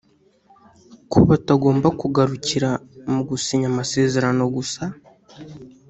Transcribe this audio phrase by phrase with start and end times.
[1.11, 2.69] ko batagomba kugarukira
[3.13, 4.83] mu gusinya amasezerano gusa